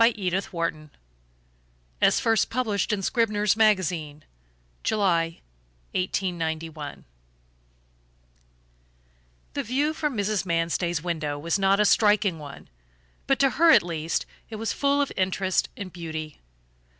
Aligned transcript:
MANSTEY'S 0.03 0.47
VIEW 0.47 0.89
As 2.01 2.19
first 2.19 2.49
published 2.49 2.91
in 2.91 3.03
Scribner's 3.03 3.55
Magazine, 3.55 4.23
July, 4.83 5.41
1891 5.93 7.05
The 9.53 9.61
view 9.61 9.93
from 9.93 10.17
Mrs. 10.17 10.43
Manstey's 10.43 11.03
window 11.03 11.37
was 11.37 11.59
not 11.59 11.79
a 11.79 11.85
striking 11.85 12.39
one, 12.39 12.67
but 13.27 13.37
to 13.37 13.51
her 13.51 13.69
at 13.69 13.83
least 13.83 14.25
it 14.49 14.55
was 14.55 14.73
full 14.73 15.03
of 15.03 15.11
interest 15.15 15.69
and 15.77 15.93
beauty. 15.93 16.41